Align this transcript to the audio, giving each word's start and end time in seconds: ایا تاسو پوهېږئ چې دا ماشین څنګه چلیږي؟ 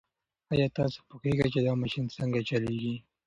ایا 0.53 0.67
تاسو 0.77 0.99
پوهېږئ 1.09 1.47
چې 1.53 1.59
دا 1.65 1.73
ماشین 1.81 2.05
څنګه 2.17 2.39
چلیږي؟ 2.49 2.95